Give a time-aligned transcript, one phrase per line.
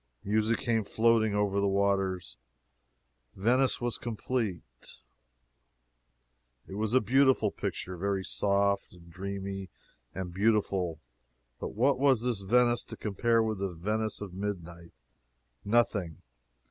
[0.23, 2.35] Music came floating over the waters
[3.35, 4.97] Venice was complete.
[6.67, 9.69] It was a beautiful picture very soft and dreamy
[10.15, 10.99] and beautiful.
[11.59, 14.93] But what was this Venice to compare with the Venice of midnight?
[15.63, 16.17] Nothing.